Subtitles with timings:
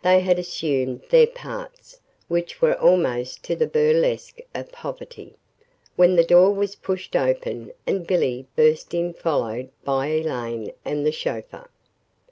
[0.00, 5.34] They had assumed their parts which were almost to the burlesque of poverty,
[5.94, 11.12] when the door was pushed open and Billy burst in followed by Elaine and the
[11.12, 11.68] chauffeur.